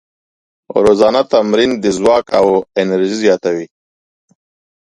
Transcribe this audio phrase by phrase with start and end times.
[0.83, 2.47] روزانه تمرین د ځواک او
[2.81, 3.67] انرژۍ زیاتوي.